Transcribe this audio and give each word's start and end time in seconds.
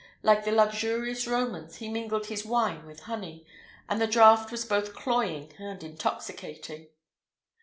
Like 0.23 0.45
the 0.45 0.51
luxurious 0.51 1.27
Romans, 1.27 1.75
he 1.75 1.87
mingled 1.87 2.25
his 2.25 2.43
wine 2.43 2.87
with 2.87 3.01
honey, 3.01 3.45
and 3.87 4.01
the 4.01 4.07
draught 4.07 4.49
was 4.49 4.65
both 4.65 4.95
cloying 4.95 5.53
and 5.59 5.83
intoxicating. 5.83 6.87